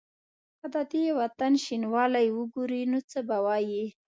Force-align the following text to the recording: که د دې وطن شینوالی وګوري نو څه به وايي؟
که 0.59 0.67
د 0.73 0.75
دې 0.91 1.05
وطن 1.19 1.53
شینوالی 1.65 2.27
وګوري 2.37 2.81
نو 2.91 2.99
څه 3.09 3.19
به 3.27 3.37
وايي؟ 3.45 3.85